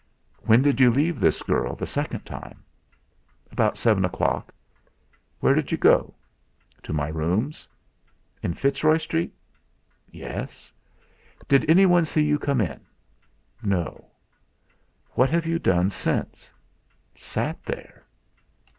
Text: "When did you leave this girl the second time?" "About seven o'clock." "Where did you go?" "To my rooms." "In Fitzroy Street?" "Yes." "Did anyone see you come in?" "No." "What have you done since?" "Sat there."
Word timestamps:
"When 0.45 0.63
did 0.63 0.79
you 0.79 0.89
leave 0.89 1.19
this 1.19 1.43
girl 1.43 1.75
the 1.75 1.85
second 1.85 2.21
time?" 2.21 2.63
"About 3.51 3.77
seven 3.77 4.03
o'clock." 4.03 4.51
"Where 5.41 5.53
did 5.53 5.71
you 5.71 5.77
go?" 5.77 6.15
"To 6.81 6.91
my 6.91 7.07
rooms." 7.09 7.67
"In 8.41 8.55
Fitzroy 8.55 8.97
Street?" 8.97 9.31
"Yes." 10.09 10.71
"Did 11.47 11.69
anyone 11.69 12.05
see 12.05 12.23
you 12.23 12.39
come 12.39 12.61
in?" 12.61 12.79
"No." 13.61 14.07
"What 15.11 15.29
have 15.29 15.45
you 15.45 15.59
done 15.59 15.91
since?" 15.91 16.49
"Sat 17.13 17.63
there." 17.65 18.03